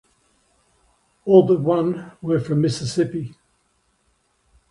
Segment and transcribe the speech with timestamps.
[1.25, 3.35] All but one were from Mississippi.